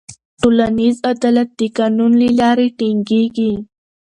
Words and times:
ټولنیز 0.41 0.95
عدالت 1.11 1.49
د 1.59 1.61
قانون 1.77 2.11
له 2.21 2.29
لارې 2.39 2.67
ټینګېږي. 2.77 3.53